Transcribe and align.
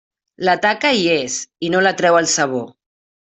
La 0.47 0.53
taca 0.63 0.91
hi 0.99 1.03
és, 1.17 1.35
i 1.67 1.71
no 1.75 1.83
la 1.89 1.93
treu 2.01 2.19
el 2.23 2.31
sabó. 2.39 2.63